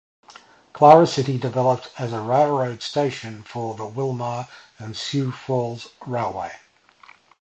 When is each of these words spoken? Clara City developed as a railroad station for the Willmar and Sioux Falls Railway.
Clara 0.73 1.05
City 1.05 1.37
developed 1.37 1.91
as 1.99 2.11
a 2.11 2.21
railroad 2.21 2.81
station 2.81 3.43
for 3.43 3.75
the 3.75 3.83
Willmar 3.87 4.47
and 4.79 4.97
Sioux 4.97 5.31
Falls 5.31 5.89
Railway. 6.07 6.55